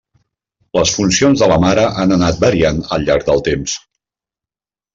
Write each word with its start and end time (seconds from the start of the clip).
Les 0.77 0.93
funcions 0.99 1.43
de 1.43 1.49
la 1.51 1.59
mare 1.65 1.83
han 2.05 2.15
anat 2.17 2.41
variant 2.47 2.81
al 2.97 3.07
llarg 3.11 3.29
del 3.31 3.47
temps. 3.51 3.79